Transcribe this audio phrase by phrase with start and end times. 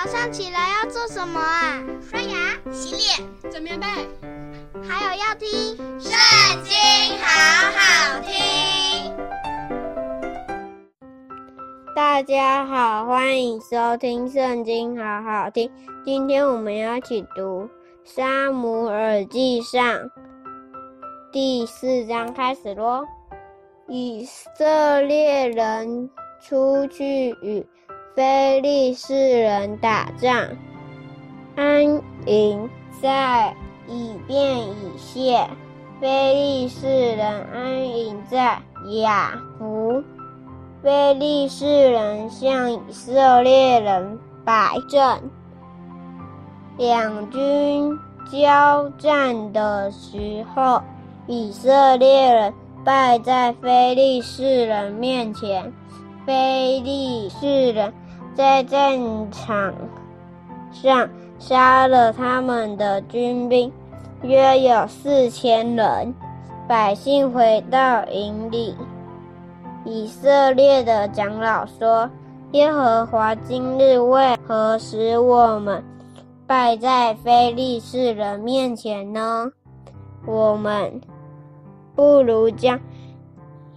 [0.00, 1.82] 早上起来要做什么啊？
[2.00, 3.86] 刷牙、洗脸、整棉被，
[4.88, 5.48] 还有要听
[6.00, 6.12] 《圣
[6.62, 6.72] 经》，
[7.20, 7.26] 好
[7.74, 9.12] 好听。
[11.96, 15.68] 大家好，欢迎收听《圣经》，好好听。
[16.04, 17.62] 今天我们要一起读
[18.04, 19.82] 《撒母耳记上》
[21.32, 23.04] 第四章，开始咯。
[23.88, 26.08] 以色列人
[26.40, 27.66] 出去与
[28.14, 30.48] 非利士人打仗，
[31.56, 31.84] 安
[32.26, 32.68] 营
[33.00, 33.54] 在
[33.86, 35.48] 以便以谢，
[36.00, 38.60] 非利士人安营在
[39.02, 40.02] 雅弗。
[40.82, 45.30] 非利士人向以色列人摆阵，
[46.76, 47.98] 两军
[48.30, 50.80] 交战的时候，
[51.26, 52.54] 以色列人
[52.84, 55.72] 败在非利士人面前。
[56.28, 57.90] 非利士人
[58.34, 59.00] 在战
[59.32, 59.72] 场
[60.70, 63.72] 上杀了他们的军兵，
[64.20, 66.14] 约有四千人。
[66.68, 68.76] 百姓回到营里。
[69.86, 72.10] 以色列的长老说
[72.52, 75.82] ：“耶和华今日为何使我们
[76.46, 79.50] 败在非利士人面前呢？
[80.26, 81.00] 我们
[81.96, 82.78] 不如将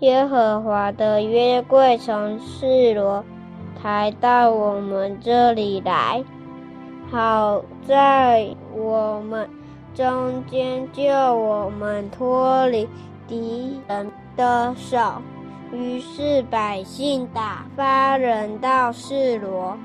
[0.00, 3.22] 耶和华的约柜从示罗
[3.82, 6.24] 抬到我们这里来，
[7.10, 9.46] 好在我们
[9.94, 12.88] 中间救我们脱离
[13.28, 14.98] 敌人的手。”
[15.70, 19.76] 于是百姓打发人到示罗，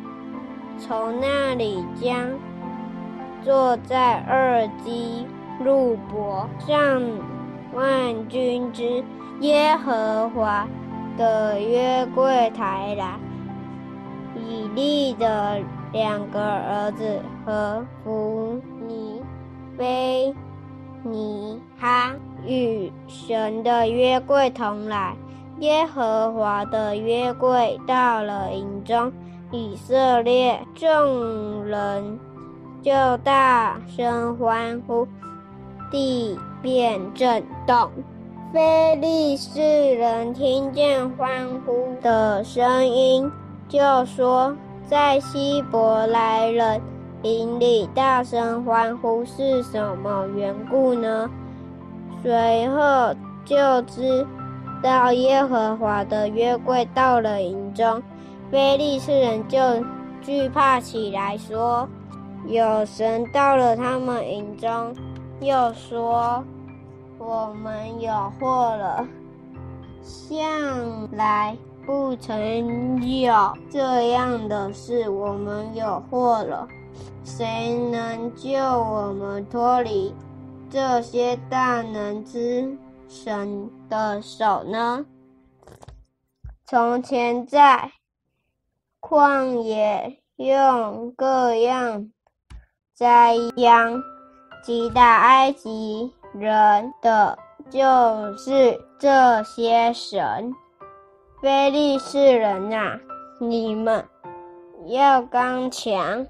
[0.79, 2.15] 从那里将
[3.43, 5.27] 坐在二基
[5.63, 7.01] 路伯上
[7.75, 9.03] 万军之
[9.41, 10.65] 耶和华
[11.17, 13.19] 的约柜抬来。
[14.35, 15.59] 以利的
[15.91, 19.21] 两个儿子和弗尼、
[19.77, 20.33] 非
[21.03, 22.13] 尼哈
[22.45, 25.15] 与神的约柜同来。
[25.59, 29.11] 耶和华的约柜到了营中，
[29.51, 32.19] 以色列众人
[32.81, 32.91] 就
[33.23, 35.07] 大声欢呼，
[35.89, 37.91] 地便震动。
[38.51, 39.61] 非利士
[39.93, 41.29] 人听见欢
[41.63, 43.31] 呼的声音，
[43.69, 44.51] 就说：
[44.87, 46.81] 在希伯来人
[47.21, 51.29] 营里大声欢呼是什么缘故呢？
[52.23, 53.13] 随后
[53.45, 54.25] 就知。
[54.83, 58.01] 道耶和华的约柜到了营中，
[58.51, 59.59] 非利士人就
[60.21, 61.87] 惧怕起来，说
[62.45, 64.93] ：“有神到了他们营中。”
[65.41, 66.43] 又说
[67.27, 69.07] ：“我们有祸了，
[70.03, 73.33] 向来不曾有
[73.67, 75.09] 这样的事。
[75.09, 76.67] 我们有祸了，
[77.23, 80.13] 谁能救我们脱离
[80.69, 82.77] 这些大能之
[83.07, 85.03] 神的手呢？
[86.67, 87.91] 从前在
[89.01, 92.11] 旷野用各样
[92.93, 93.99] 灾殃
[94.63, 97.37] 击打埃及人的，
[97.69, 100.53] 就是这些神。
[101.41, 102.99] 非利士人啊，
[103.39, 104.03] 你们
[104.87, 106.25] 要刚强，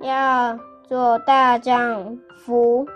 [0.00, 2.86] 要做大丈夫。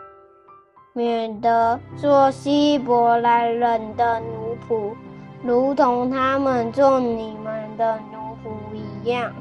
[0.93, 4.93] 免得做希伯来人的奴仆，
[5.43, 9.33] 如同他们做你们的奴仆一样。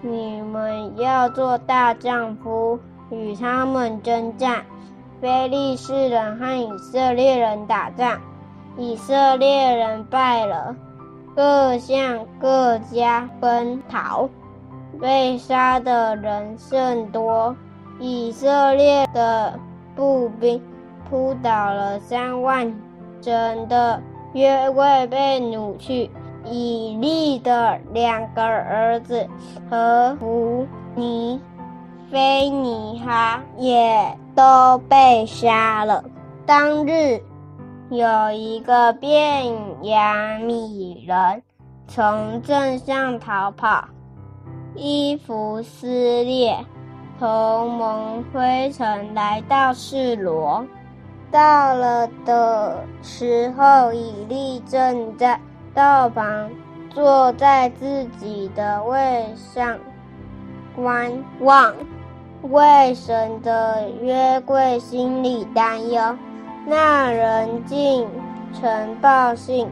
[0.00, 2.78] 你们要做大丈夫，
[3.10, 4.64] 与他们征战。
[5.22, 8.20] 非利士人和以色列人打仗，
[8.76, 10.74] 以色列人败了，
[11.36, 14.28] 各向各家奔逃，
[15.00, 17.54] 被杀的人甚多。
[18.00, 19.56] 以色列的
[19.94, 20.60] 步兵。
[21.08, 22.74] 扑倒了三万，
[23.20, 24.02] 整的
[24.32, 26.10] 约柜被掳去。
[26.46, 29.28] 以利的两个儿子
[29.68, 31.38] 何弗尼、
[32.12, 36.04] 菲尼哈也都被杀了。
[36.44, 37.18] 当日
[37.88, 39.50] 有一个变
[39.86, 41.42] 雅米人
[41.88, 43.88] 从镇上逃跑，
[44.74, 46.54] 衣服撕裂，
[47.18, 50.66] 头蒙灰尘，来到示罗。
[51.30, 55.40] 到了的时候，以利正在
[55.72, 56.50] 道旁，
[56.90, 59.78] 坐在自己的位上
[60.76, 61.10] 观
[61.40, 61.74] 望。
[62.50, 66.16] 为神的约柜心里担忧，
[66.66, 68.06] 那人进
[68.52, 69.68] 城报信，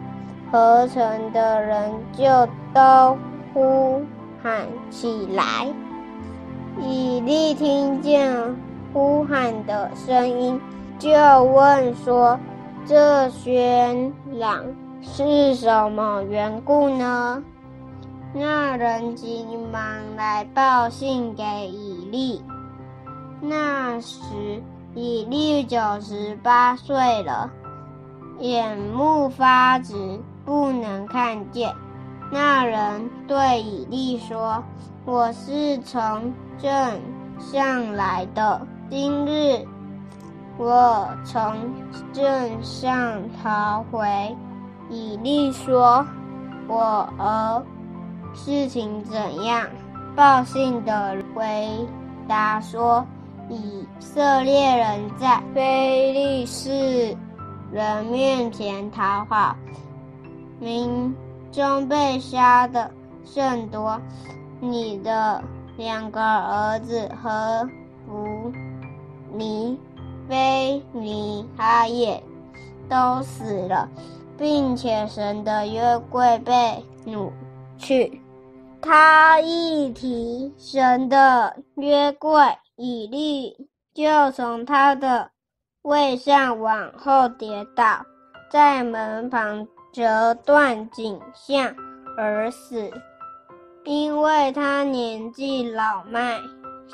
[0.52, 2.24] 合城的人就
[2.72, 3.18] 都
[3.52, 4.02] 呼
[4.40, 5.66] 喊起来。
[6.78, 8.32] 以利听见
[8.92, 10.60] 呼喊的声音，
[10.98, 11.10] 就
[11.42, 12.38] 问说
[12.86, 14.64] ：“这喧嚷
[15.02, 17.42] 是什么缘故呢？”
[18.32, 19.82] 那人急忙
[20.16, 22.40] 来报信给以利。
[23.40, 24.62] 那时
[24.94, 27.50] 以利九十八岁了，
[28.38, 31.74] 眼目发直，不能看见。
[32.30, 34.62] 那人对以利说
[35.04, 37.00] ：“我是从镇
[37.38, 38.60] 上来的，
[38.90, 39.66] 今日
[40.58, 41.54] 我从
[42.12, 44.36] 镇上逃回。”
[44.90, 46.04] 以利说
[46.68, 47.62] ：“我儿。”
[48.34, 49.66] 事情怎样？
[50.14, 51.86] 报信的回
[52.28, 53.04] 答说
[53.50, 57.16] ：“以色列人在非利士
[57.72, 59.56] 人面前逃跑，
[60.60, 61.12] 民
[61.50, 62.88] 中被杀的
[63.24, 64.00] 甚多。
[64.60, 65.42] 你的
[65.76, 67.68] 两个儿子和
[68.06, 68.52] 弗
[69.32, 69.76] 尼、
[70.28, 72.22] 菲尼哈也
[72.88, 73.88] 都死了，
[74.38, 77.30] 并且神的约柜被掳
[77.76, 78.20] 去。
[78.80, 82.30] 他一提神的约柜，
[82.82, 83.54] 以利
[83.92, 85.30] 就从他的
[85.82, 87.84] 位上往后跌倒，
[88.50, 91.74] 在门旁折断颈项
[92.16, 92.90] 而死，
[93.84, 96.38] 因为他年纪老迈，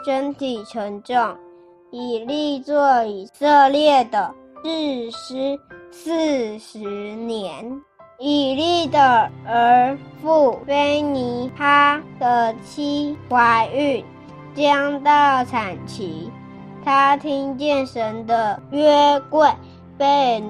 [0.04, 1.36] 身体沉重。
[1.92, 4.34] 以利做以色列的
[4.64, 5.60] 士师
[5.92, 7.80] 四十年。
[8.18, 14.04] 以利的儿妇非尼哈的妻怀孕，
[14.56, 16.32] 将到产期，
[16.82, 19.48] 她听见神的约柜
[19.98, 20.42] 被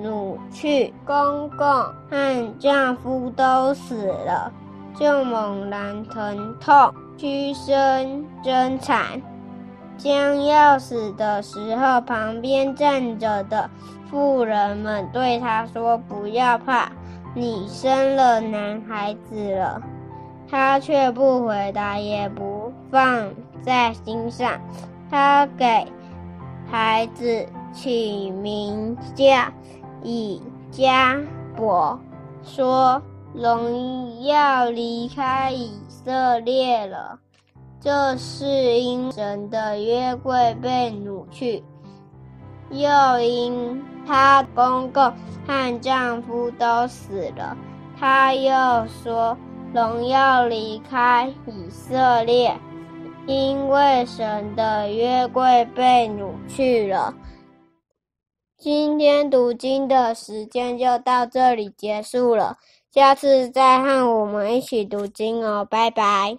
[0.00, 1.66] 掳去，公公
[2.08, 4.52] 和丈夫都死了，
[4.94, 9.20] 就猛然疼痛，屈身挣产。
[9.98, 13.68] 将要死的时候，旁边站着的
[14.08, 16.90] 妇人们对她说：“不要怕。”
[17.34, 19.80] 你生了男孩子了，
[20.50, 22.59] 他却不回答，也不
[22.90, 23.32] 放
[23.62, 24.60] 在心上。
[25.10, 25.86] 他给
[26.70, 29.24] 孩子起名叫
[30.02, 30.40] 以
[30.72, 31.24] 迦
[31.56, 31.98] 伯，
[32.42, 33.02] 说
[33.34, 37.18] ：“荣耀离开以色列了，
[37.80, 41.64] 这是因神的约柜被掳去。”
[42.70, 45.12] 又因她公公
[45.44, 47.56] 和丈夫都死了，
[47.98, 49.36] 她又说
[49.74, 52.56] ：“荣耀离开以色列，
[53.30, 57.14] 因为神的约柜被掳去了。”
[58.58, 62.58] 今天读经的时间就到这里结束了，
[62.92, 66.38] 下次再和我们一起读经哦，拜拜。